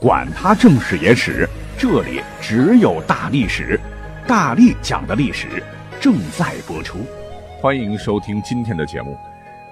[0.00, 1.48] 管他正史野史。
[1.78, 3.78] 这里只有大历史，
[4.26, 5.62] 大力讲的历史
[6.00, 6.98] 正在播出，
[7.60, 9.16] 欢迎收听今天的节目。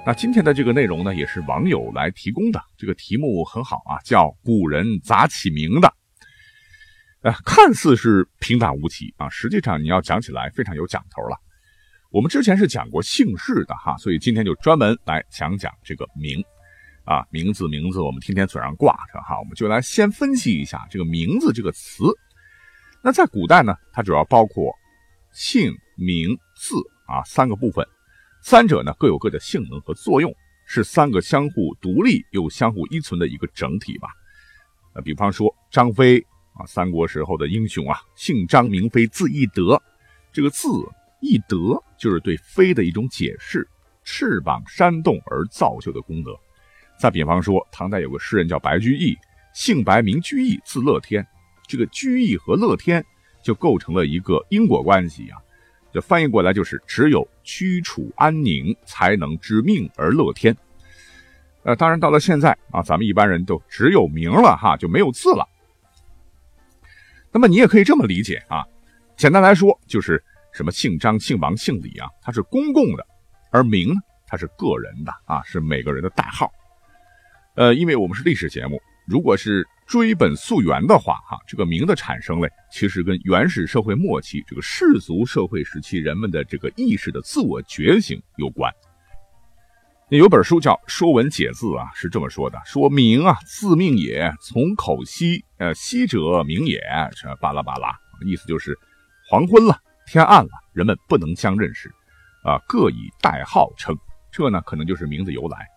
[0.06, 5.92] 那今天的这个内容呢，也是网友来提供的，这个题目很好啊，叫“古人咋起名的”。
[7.22, 11.36] 呃，看似是平淡无奇啊，实际上你要讲起来非常有讲头了。
[12.10, 16.42] 我们之前是讲过姓氏的哈，所以今天就专门来讲讲这个名。
[17.04, 22.04] 啊，名字名字，我们天天嘴上挂着哈，我们就来先分析一下这个名字这个词。
[23.02, 24.72] 那在古代呢，它主要包括
[25.32, 26.76] 姓名字
[27.06, 27.86] 啊三个部分，
[28.42, 30.32] 三者呢各有各的性能和作用，
[30.66, 34.08] 是三个相互独立又相互依存的一个整体吧。
[34.94, 36.18] 那比方说张飞
[36.54, 39.80] 啊，三国时候的英雄啊，姓张名飞，字翼德。
[40.32, 40.68] 这个字
[41.20, 43.68] 翼德就是对飞的一种解释，
[44.04, 46.34] 翅膀扇动而造就的功德。
[46.98, 49.16] 再比方说，唐代有个诗人叫白居易，
[49.52, 51.26] 姓白名居易，字乐天。
[51.66, 53.04] 这个居易和乐天
[53.42, 55.38] 就构成了一个因果关系啊。
[55.92, 60.56] 这翻译过来就是：只有居处安宁，才能知命而乐天。
[61.62, 65.48] 呃，当然到了现在啊，咱们一般人都只有名了哈，就没有字了。
[67.32, 68.64] 那么你也可以这么理解啊，
[69.16, 73.06] 简单来说就是什么姓张、姓王、姓李啊，它是公共的，
[73.50, 76.52] 而名呢，它是个人的啊，是每个人的代号。
[77.54, 88.72] 呃，因为我们是历史节目，如果是追本溯源的话，哈，这个名的产生嘞，其实跟原始社会末期这个氏族社会时期人们的这个意识的自我觉醒有关。
[90.10, 96.80] 那有本书叫《说文解字》啊，是这么说的：说名啊，自命也，从口息，呃，息者名也，
[97.14, 98.76] 这巴拉巴拉，意思就是
[99.30, 101.88] 黄昏了，天暗了，人们不能相认识，
[102.42, 103.96] 啊，各以代号称，
[104.32, 105.73] 这呢，可能就是名字由来。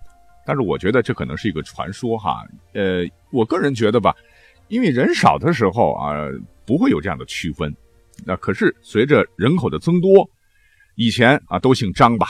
[0.48, 2.42] 但是我觉得这可能是一个传说哈，
[2.74, 3.04] 呃，
[3.34, 4.16] 我个人觉得吧，
[4.70, 6.16] 因为人少的时候啊，
[6.66, 7.76] 不会有这样的区分。
[8.26, 10.26] 那可是随着人口的增多，
[10.96, 12.28] 以前啊都姓张吧，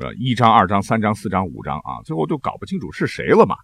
[0.00, 3.56] 呃，一张、二张、三张、四张、五张啊，最后就搞不清楚是谁了嘛。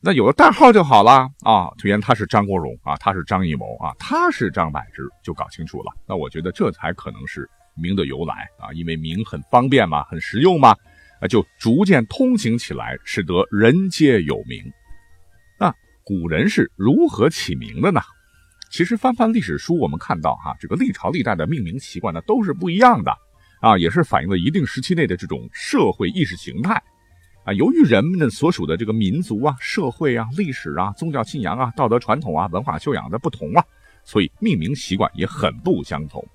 [0.00, 5.92] 那有了代号就好了啊，推言他是张国荣啊，他是张艺谋啊，他是张柏芝，就搞清楚了。
[6.08, 10.74] 那我觉得这才可能是名的由来啊，因为名很方便嘛，很实用嘛。
[11.20, 14.62] 啊就逐渐通行起来，使得人皆有名。
[15.58, 18.00] 那古人是如何起名的呢？
[18.70, 23.16] 其实翻翻历史书，我们看到哈，这个历朝历代的命名习惯呢都是不一样的
[23.60, 26.82] 啊，也是反映了一定时期内的这种社会意识形态
[27.44, 27.52] 啊。
[27.52, 33.64] 由于人们的所属的这个民族啊、社会啊、历史啊、宗教信仰啊、道德传统啊、文化修养的不同啊，
[34.02, 36.26] 所以命名习惯也很不相同。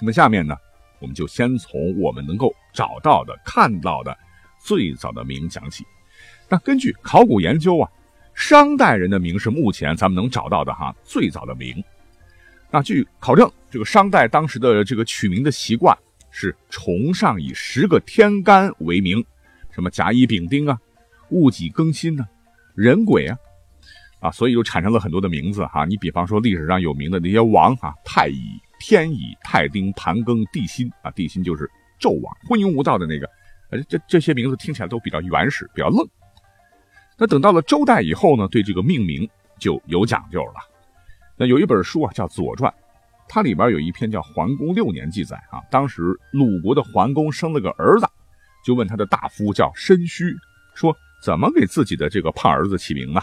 [0.00, 0.56] 那么下面呢？
[1.00, 4.16] 我们就先从我们能够找到的、看到的
[4.60, 5.84] 最早的名讲起。
[6.48, 7.90] 那根据考古研究啊，
[8.34, 11.82] 商代人的名是目前咱们能找到的哈最早的名。
[12.70, 15.96] 那据考证，这个商代当时的这个取名的习惯
[16.30, 19.24] 是崇尚以十个天干为名，
[19.70, 20.78] 什么甲乙丙丁啊、
[21.30, 22.24] 戊己庚辛呢、
[22.74, 23.38] 壬癸啊，
[24.20, 25.84] 啊，所以就产生了很多的名字哈。
[25.84, 28.60] 你比方说历史上有名的那些王啊，太乙。
[28.80, 31.70] 天乙、太丁、盘庚、地辛啊，地辛就是
[32.00, 33.28] 纣王，昏庸无道的那个。
[33.70, 36.04] 呃，这这些名字听起来都比较原始，比较愣。
[37.16, 40.54] 那等到了周代以后呢，对这个命名就有讲究了。
[41.36, 42.68] 那有一本书啊，叫《左传》，
[43.28, 46.02] 它里边有一篇叫《桓公六年》记载啊，当时
[46.32, 48.08] 鲁国的桓公生了个儿子，
[48.64, 50.34] 就问他的大夫叫申胥，
[50.74, 53.20] 说怎么给自己的这个胖儿子起名呢？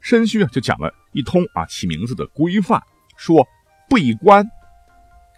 [0.00, 2.82] 申胥啊就讲了一通啊起名字的规范，
[3.16, 3.46] 说
[3.88, 4.46] 不以官。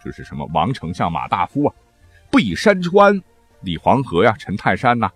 [0.03, 1.75] 就是什么王丞相、马大夫啊，
[2.31, 3.21] 不以山川，
[3.61, 5.11] 李黄河呀、陈泰山呐，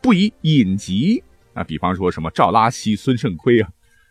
[0.00, 1.22] 不以隐疾
[1.52, 3.68] 啊，比方说什么赵拉稀、孙胜亏啊，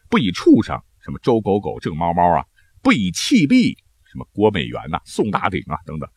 [0.09, 2.45] 不以畜生，什么周狗狗、郑猫猫啊，
[2.83, 3.75] 不以器币，
[4.11, 6.07] 什么郭美元呐、宋大鼎啊等等，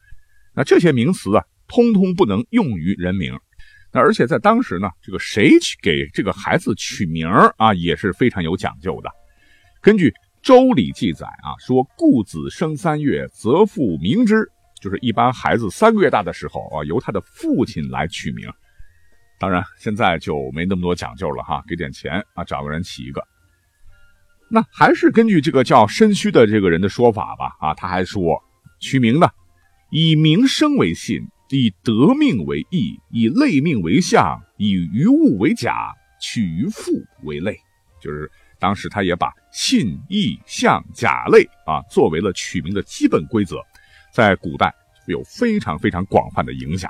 [0.55, 3.39] 那这些名词啊，通通不能用于人名。
[3.93, 7.27] 那而且在当时呢，这个谁去给这个孩子取名
[7.57, 9.11] 啊，也是非常有讲究的。
[9.81, 10.13] 根据。
[10.43, 14.51] 周礼记载啊，说故子生三月，则父名之，
[14.81, 18.53] 就是一般孩子三个月大的时候啊，由他的父亲来取名。
[19.39, 23.23] 当然，现在就没那么多讲究了哈，给点钱啊，找个人起一个。
[24.51, 27.53] 那还是根据这个叫申虚的这个人的说法吧。
[27.61, 28.43] 啊，他还说
[28.81, 29.29] 取名呢，
[29.93, 36.91] 以名声为信，以德命为义，以类命为相，以于物为甲，取于父
[37.23, 37.57] 为类。
[38.01, 38.29] 就是
[38.63, 43.57] 当时他也把信、义、象、甲类啊作为了取名的基本规则，
[44.13, 44.73] 在古代
[45.09, 46.89] 有非常非常广泛的影响。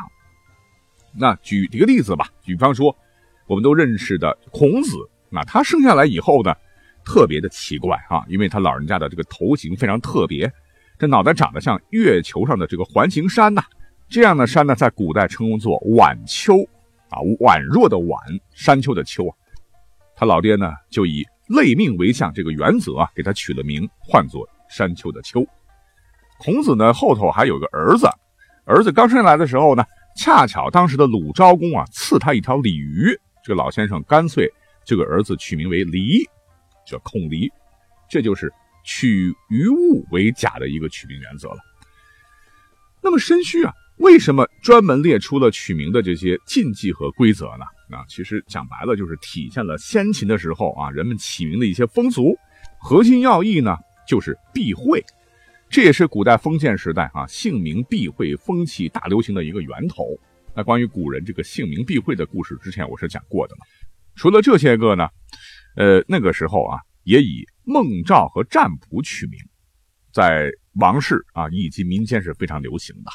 [1.14, 2.94] 那举一个例子吧，比方说
[3.46, 4.98] 我们都认识的孔子，
[5.30, 6.54] 那他生下来以后呢？
[7.04, 10.52] 特别的奇怪啊，因为他老人家的这个头型非常特别，
[10.98, 13.64] 这脑袋长得像月球上的这个环形山呐。
[14.08, 16.54] 这样的山呢，在古代称作宛丘
[17.08, 18.16] 啊，宛若的宛，
[18.54, 19.34] 山丘的丘啊。
[20.14, 25.46] 他老爹呢，就以类命为相这个原则啊，给他取了名，唤作山丘的丘。
[26.38, 28.08] 孔子呢，后头还有个儿子，
[28.64, 29.84] 儿子刚生下来的时候呢，
[30.16, 34.50] 恰巧当时的鲁昭公啊，赐他一条鲤鱼，这个老先生干脆
[34.84, 36.28] 就给儿子取名为离。
[36.84, 37.48] 叫孔离，
[38.10, 38.52] 这就是
[38.84, 41.58] 取于物为甲的一个取名原则了。
[43.00, 47.64] 那么申须啊，为什么专门列出了取名的这些禁忌和规则呢？
[47.92, 52.36] 啊，其实讲白了就是体现了先秦的时候啊人们起名的一些风俗。
[52.78, 53.76] 核心要义呢，
[54.08, 55.04] 就是避讳，
[55.68, 60.04] 这也是古代封建时代啊姓名避讳风气大流行的一个源头。
[60.54, 63.64] 那关于古人这个姓名避讳的故事，之前我是讲过的嘛。
[64.14, 65.08] 除了这些个呢？
[65.76, 69.40] 呃，那个时候啊，也以孟赵和占卜取名，
[70.12, 73.10] 在王室啊以及民间是非常流行的。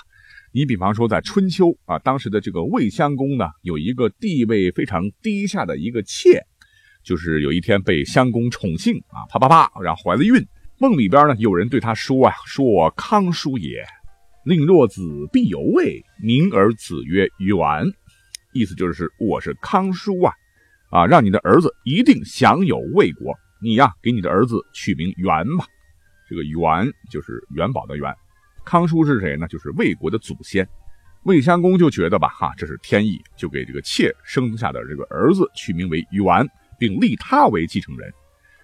[0.53, 6.41] 你比方说，在春秋啊，当时的这个魏襄公呢，有一个地位非常低下的一个妾，
[7.03, 10.43] 就是有一天被襄公宠幸啊，啪啪啪，然后怀了孕。
[10.79, 13.83] 梦里边呢，有人对他说啊：“说我康叔也，
[14.45, 15.01] 令若子
[15.31, 17.85] 必有位，名而子曰元。”
[18.53, 20.33] 意思就是我是康叔啊。
[20.89, 23.35] 啊，让你的儿子一定享有魏国。
[23.61, 25.27] 你呀，给你的儿子取名元
[25.57, 25.65] 吧。
[26.29, 28.13] 这个元就是元宝的元。
[28.67, 29.47] 康叔是谁呢？
[29.47, 30.67] 就是魏国的祖先。
[31.23, 36.45] 魏襄公就觉得吧，哈，这是天意，就给这个妾生下的这个儿子取名为元，
[36.77, 38.13] 并立他为继承人。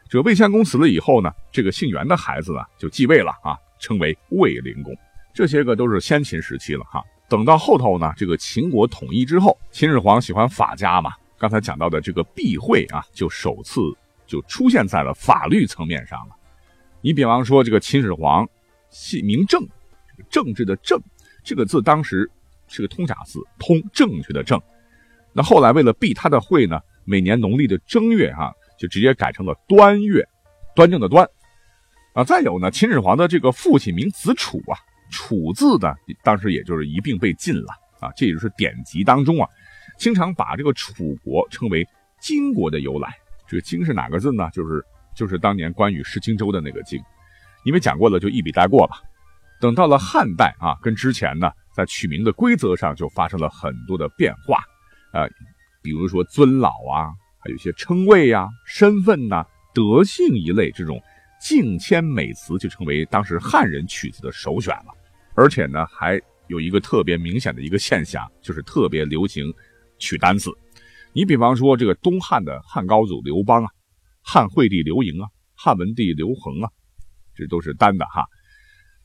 [0.09, 4.93] 这魏襄公死了以后呢，这个姓元的孩子呢就继位了啊，称为魏灵公。
[5.33, 7.01] 这些个都是先秦时期了哈。
[7.29, 11.11] 等到后头呢，这个秦国统一之后，秦始皇喜欢法家嘛。
[11.37, 13.81] 刚才讲到的这个避讳啊，就首次
[14.27, 16.35] 就出现在了法律层面上了。
[17.01, 18.47] 你比方说，这个秦始皇
[18.89, 19.67] 姓名正，
[20.33, 20.99] 政治的政
[21.43, 22.27] 这个字当时
[22.67, 24.59] 是个通假字，通正确的正。
[25.31, 30.27] 那后来为了避他的讳呢，每年农历的正月哈，就直接改成了端月，
[30.75, 31.27] 端正的端。
[32.15, 34.73] 啊，再有呢，秦始皇的这个父亲名子楚啊，
[35.11, 35.93] 楚字呢，
[36.23, 37.67] 当时也就是一并被禁了
[37.99, 38.09] 啊。
[38.15, 39.47] 这也就是典籍当中啊。
[39.99, 41.87] 经常把这个楚国称为
[42.19, 43.13] 荆国的由来，
[43.47, 44.49] 这个荆是哪个字呢？
[44.51, 44.83] 就是
[45.15, 46.99] 就是当年关羽失荆州的那个荆，
[47.65, 48.99] 因为讲过了就一笔带过吧。
[49.63, 54.57] 等到了汉代啊，跟之前呢，在取名的规则上就发生了很多的变化
[55.13, 55.25] 啊，
[55.81, 61.01] 比如说尊老啊，还有些称谓呀、身份呐、德性一类这种
[61.39, 64.87] 敬谦美词，就成为当时汉人取字的首选了。
[65.33, 69.49] 而且呢，还有一个特别明显的一个现象，就是特别流行。
[69.97, 70.51] 取单字，
[71.13, 73.69] 你比方说这个东汉的汉高祖刘邦啊，
[74.21, 76.69] 汉惠帝刘盈啊，汉文帝刘恒啊，
[77.33, 78.25] 这都是单的哈。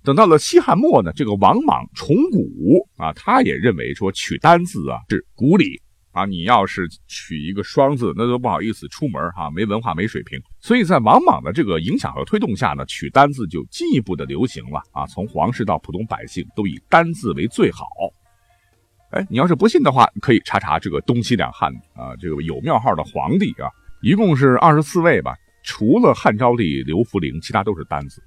[0.04, 5.80] 等到了西汉末呢，这个王莽重古啊，他也认为说取单字啊是古礼
[6.12, 10.40] 啊，你要是取一个双字，那都不好意思出门哈，没文化没水平。
[10.60, 17.86] 所以在王莽的这个影响和推动下呢，取单字就进一步的流行了啊，从皇室到普通百姓都以单字为最好。
[19.10, 23.68] 哎，你要是不信的话，可以查查这个东西两汉啊，这个有庙号的皇帝啊，
[24.02, 25.34] 一共是二十四位吧。
[25.64, 28.22] 除了汉昭帝刘弗陵，其他都是单字。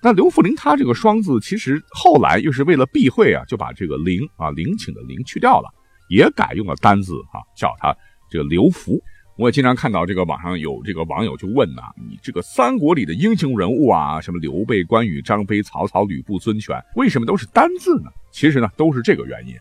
[0.00, 5.68] 那刘弗陵他这个双字，其实后来又是为了避讳啊，就把这个陵啊陵寝的陵去掉了，
[6.08, 7.94] 也改用了单字啊，叫他
[8.30, 9.00] 这个刘福。
[9.36, 18.10] 我也经常看到这个网上有这个网友就问呐，你这个三国里的英雄人物啊，什么刘备、关羽、张飞、曹操、吕布、孙权，为什么都是单字呢？
[18.32, 19.54] 其实呢，都是这个原因。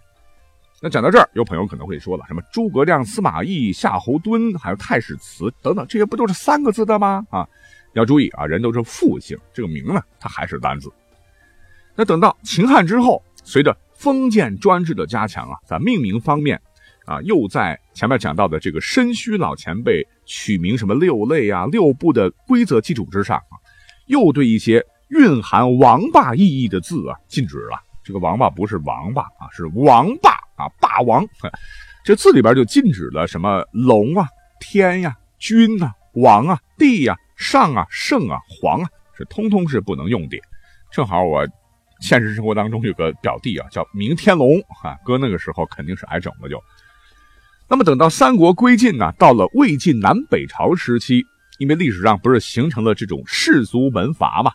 [0.81, 7.25] 那讲到这儿，有朋友可能会说了，什么诸葛亮、司马懿、夏侯惇，还有太史慈等等，这些不都是三个字的吗？
[7.31, 7.47] 啊，
[7.93, 10.91] 要注意啊，人都是复姓，这个名呢，它还是单字。
[11.95, 16.61] 那等到秦汉之后，随着封建专制的加强啊，在命名方面
[17.05, 23.57] 啊，又在前面讲到的这个申虚老前辈取名什么六类啊、六部的规则基础之上啊，
[24.05, 27.81] 又对一些蕴含王霸意义的字啊禁止了。
[28.03, 31.25] 这个王霸不是王霸啊，是王霸啊，霸王。
[32.05, 34.27] 这字里边就禁止了什么龙啊、
[34.59, 40.37] 天呀、君呐、王啊、地呀、上啊、圣啊、皇啊，是通通是不能用的。
[40.91, 41.47] 正好我
[42.01, 46.61] 现实生活当中有个表弟啊，叫明天龙啊，搁那个时候肯定是挨整了就。
[47.69, 51.25] 那么等到三国归晋呢，到了魏晋南北朝时期，
[51.59, 54.51] 因为历史上不是形成了这种士族门阀嘛，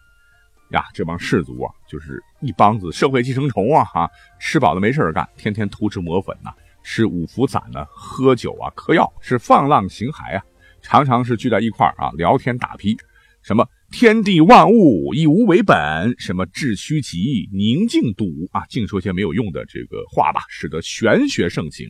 [0.71, 4.11] 呀，这帮士族啊，就是一帮子社会寄生虫啊，哈，
[4.41, 6.51] 吃饱了没事干，天天涂脂抹粉呐，
[6.83, 10.43] 吃五福散呢，喝酒啊，嗑药，是放浪形骸啊，
[10.83, 12.97] 常常是聚在一块啊，聊天打屁，
[13.43, 21.89] 什么天地万物以无为本，什么致虚极，宁静笃啊，净说些没有用的这个话吧，使得玄学盛行。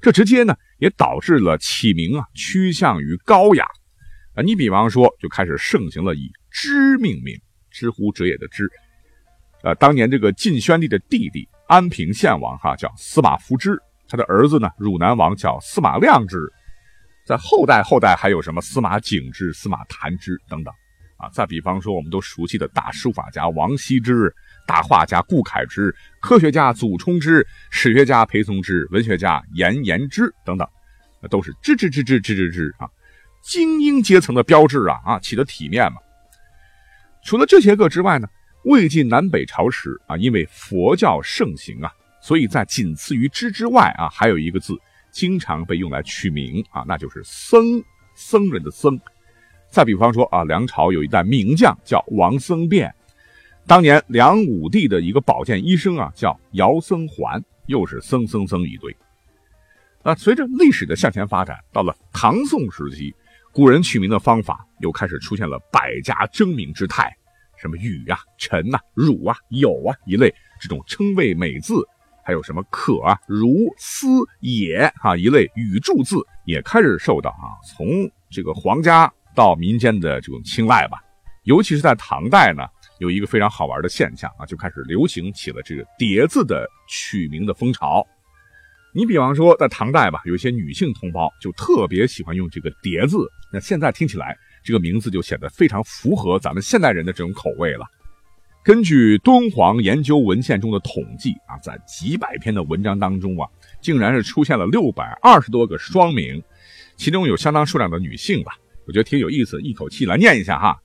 [0.00, 3.64] 这直接呢，也导致了起名啊趋向于高雅，
[4.34, 7.34] 啊，你比方说就开始盛行了以知命名，
[7.70, 8.68] 知乎者也的知，
[9.62, 16.38] 呃，当年这个晋宣帝的弟弟安平献王哈叫司马孚之，他的儿子呢汝南王叫司马亮之，
[17.24, 20.72] 在后代后代还有什么司马景之、司马谈之等等，
[21.16, 24.34] 啊，再比方说我们都熟悉的大书法家王羲之。
[24.66, 30.66] 大画家顾恺之、科学家祖冲之、史学家裴松之、文学家颜延之等等，
[31.20, 32.88] 那都是之之之之之之之啊，
[33.42, 35.98] 精英阶层的标志啊啊，起的体面嘛。
[37.22, 38.26] 除了这些个之外呢，
[38.64, 44.72] 魏晋南北朝时啊，因为佛教盛行啊，所以在仅次于之之外啊，还有一个字
[45.14, 47.80] 经常被用来取名啊，那就是僧，
[48.16, 49.00] 僧人的僧。
[49.70, 52.92] 再比方说啊，梁朝有一代名将叫王僧辩。
[53.64, 58.94] 当年梁武帝的一个保健医生啊，叫姚僧桓，又是僧僧僧一堆。
[60.02, 63.14] 那随着历史的向前发展，到了唐宋时期，
[63.52, 67.16] 古人取名的方法又开始出现了百家争鸣之态，
[67.56, 71.74] 什么禹啊、臣呐、汝啊、有啊一类这种称谓美字，
[72.24, 74.06] 还有什么可啊、如、思、
[74.40, 77.86] 也啊一类语助字，也开始受到啊从
[78.30, 80.98] 这个皇家到民间的这种青睐吧。
[81.44, 82.62] 尤其是在唐代呢。
[83.00, 88.06] 有一个非常好玩的现象啊，就开始流行起了这个叠字的取名的风潮。
[88.94, 93.18] 你比方说在唐代吧，有一些女性同胞就特别喜欢用这个叠字。
[93.52, 97.84] 那现在听起来这个名字就显得非常符合咱们现代人的这种口味了。
[98.64, 103.46] 根据敦煌研究文献中的统计啊，在几百篇的文章当中啊，
[103.82, 106.42] 竟然是出现了六百二十多个双名，
[106.96, 108.52] 其中有相当数量的女性吧。
[108.86, 110.78] 我觉得挺有意思，一口气来念一下哈。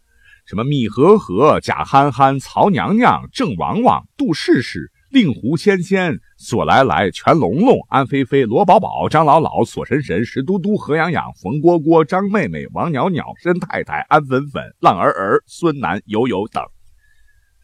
[0.45, 16.61] 什么米和和、贾憨憨、曹娘娘、郑王王、杜氏氏、令狐仙仙、索来来、全龙龙、安菲菲、罗宝宝、张老老、索神神、石嘟嘟、何痒痒、冯蝈蝈、张妹妹、王袅袅、申太太、安粉粉、浪儿儿、孙楠、友友等。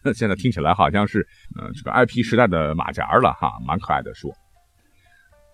[0.13, 4.31] 现在听起来好像是，呃，这个 IP 时代的马甲了哈，蛮可爱的说。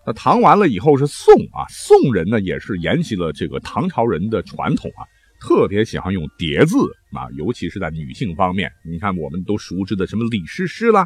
[0.04, 5.06] 那唐完了以后是宋啊，宋人呢也是沿袭了这个唐朝人的传统啊。
[5.40, 6.76] 特别喜欢用叠字
[7.12, 8.70] 啊，尤其是在女性方面。
[8.84, 11.04] 你看，我们都熟知的什么李师师啦、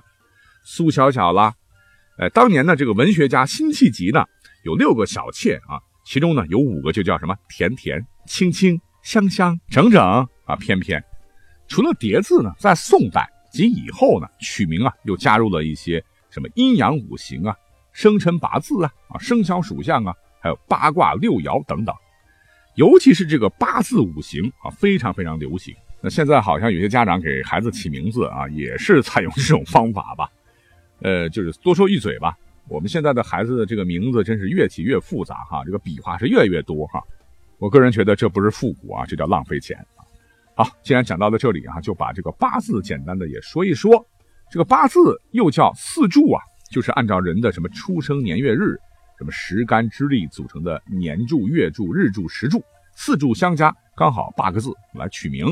[0.62, 1.54] 苏小小啦，
[2.18, 4.22] 哎，当年呢，这个文学家辛弃疾呢，
[4.64, 10.02] 有六个小妾啊，其中呢有五个就叫什么甜甜、青青、香香、整整
[10.44, 11.02] 啊，翩翩。
[11.66, 13.26] 除了叠字呢，在宋代
[13.56, 17.56] 及以后呢，取名啊又加入了一些什么阴阳五行啊、
[17.92, 21.94] 生辰八字啊、啊生肖属相啊，还有八卦六爻等等。
[22.74, 25.74] 尤其是这个八字五行啊，非常非常流行。
[26.02, 30.28] 那现在好像有些家长给孩子起名字啊，也是采用这种方法吧？
[31.00, 32.36] 呃，就是多说一嘴吧。
[32.68, 37.02] 我们现在的孩子的这个名字真是越起越复杂哈，这个笔画是越来越多哈。
[37.58, 39.78] 我个人觉得这不是复古啊，这叫浪费钱。
[40.56, 44.04] 好，既然讲到了这里啊，就把这个八字简单的也说一说。
[44.50, 44.98] 这个八字
[45.32, 48.74] 又叫四柱啊，就是按照人的什么出生年月日。
[49.18, 52.62] 什么时干之力组成的年柱、月柱、日柱、时柱，
[52.94, 55.46] 四柱相加，刚好八个字来取名。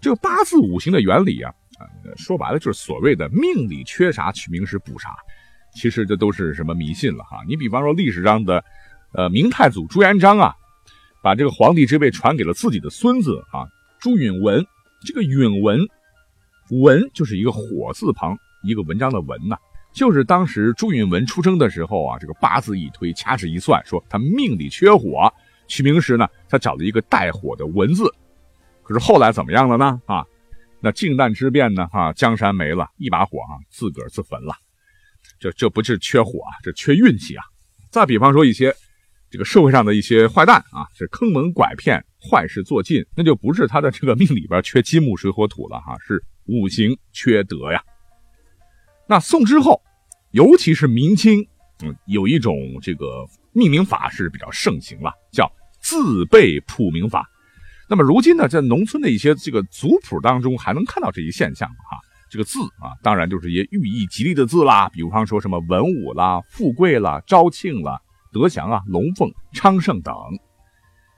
[0.00, 1.86] 这个八字五行的原理啊，啊，
[2.16, 5.16] 说白了就是所谓的命里缺啥取名时补啥。
[5.74, 7.38] 其实这都是什么迷信了哈？
[7.48, 8.64] 你比方说历史上的，
[9.14, 10.54] 呃，明太祖朱元璋啊，
[11.22, 13.66] 把这个皇帝之位传给了自己的孙子啊，
[14.02, 14.66] 朱允文。
[15.06, 15.78] 这个允文，
[16.70, 19.56] 文就是一个火字旁一个文章的文呐。
[19.92, 25.32] 就是当时朱允文出生的时候啊，这个八字一推，掐指一算，说他命里缺火，
[25.68, 28.04] 取名时呢，他找了一个带火的文字。
[28.82, 30.00] 可是后来怎么样了呢？
[30.06, 30.24] 啊，
[30.80, 31.88] 那靖难之变呢？
[31.92, 34.54] 啊，江山没了，一把火啊，自个儿自焚了。
[35.38, 37.44] 这这不是缺火啊，这缺运气啊。
[37.90, 38.74] 再比方说一些
[39.32, 47.82] 这个社会上的一些坏蛋啊，是坑蒙拐骗，坏事做尽，那就不是他的这个命里边缺金木水火土了哈，是五行缺德呀。
[49.08, 49.80] 那宋之后，
[50.32, 51.40] 尤其是明清，
[51.82, 57.26] 嗯，有一种这个命名法是比较盛行了，叫自备谱名法。
[57.88, 61.96] 那么如今呢，在农村的一些这个族谱当中，还能看到这一现象哈。
[62.30, 67.98] 这个字啊，当然就是一些寓意吉利的字啦，比方说什么文武啦、富贵啦、招庆啦、
[68.32, 70.14] 德祥啊、龙凤、昌盛等。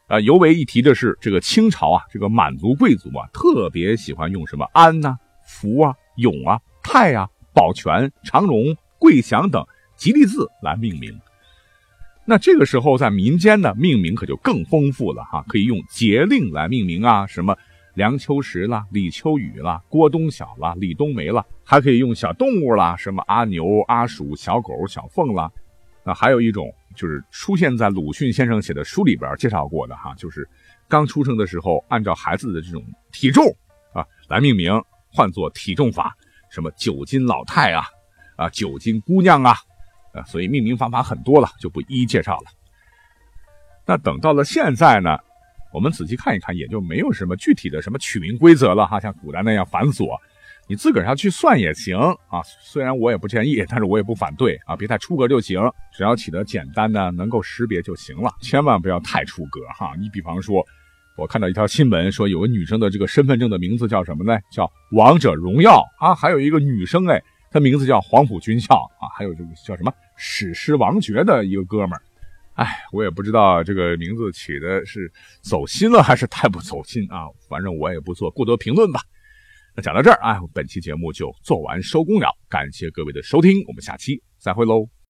[0.07, 5.17] 啊，尤为一提的是，这个清朝啊，这个满族贵族啊，特别喜欢用什么安呐、
[5.47, 9.65] 福啊、永啊、泰啊、保全、长荣、贵祥等
[9.97, 11.19] 吉利字来命名。
[12.27, 17.57] 那这个时候在民间呢，命名可就更丰富了哈，可以用节令来命名啊，什么。
[17.95, 25.49] 梁秋实啦，李秋雨啦，郭冬晓啦，李冬梅啦，还可以用小动物啦，什么阿牛、阿鼠、小狗、小凤啦。
[26.05, 30.49] 那，还有一种就是出现在鲁迅先生写的书里边介绍过的哈，就是
[30.89, 33.45] 刚出生的时候按照孩子的这种体重
[33.93, 34.73] 啊来命名，
[35.11, 36.15] 唤作体重法，
[36.51, 37.85] 什么九斤老太啊，
[38.37, 39.57] 啊九斤姑娘啊，
[40.13, 42.51] 啊，所以命名方法很多了，就不一一介绍了。
[43.87, 45.19] 那等到了现在呢？
[45.73, 50.17] 我们仔细看一看，也就没有什么具体的什么取名规则了哈，像古代那样繁琐，
[50.67, 52.43] 你自个儿要去算也行啊。
[52.61, 55.61] 虽然我也不建议，但是我也不反对啊，别太出格就行，
[55.93, 59.95] 只要起得简单的，能够识别就行了，千万不要太出格哈。
[60.01, 60.65] 你比方说，
[61.17, 64.39] 我看到一条新闻说，有个女生的这个身份证的名字叫什么呢？
[64.51, 72.03] 叫王者荣耀啊，还有一个女生哎，她名字叫黄埔军校啊，还有这个叫什么史诗王爵的一个哥们儿。
[72.55, 77.27] 哎，我也不知道这个名字起的是走心了还是太不走心啊！
[77.49, 79.01] 反正我也不做过多评论吧。
[79.77, 82.29] 那讲到这儿，哎，本期节目就做完收工了。
[82.49, 84.95] 感谢各位的收听，我们下期再会喽。